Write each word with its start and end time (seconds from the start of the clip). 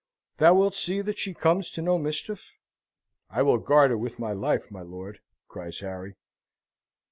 Thou 0.37 0.55
wilt 0.55 0.73
see 0.73 1.01
that 1.01 1.19
she 1.19 1.35
comes 1.35 1.69
to 1.69 1.79
no 1.79 1.99
mischief?" 1.99 2.57
"I 3.29 3.43
will 3.43 3.59
guard 3.59 3.91
her 3.91 3.97
with 3.99 4.17
my 4.17 4.31
life, 4.31 4.71
my 4.71 4.81
lord!" 4.81 5.19
cries 5.47 5.81
Harry. 5.81 6.15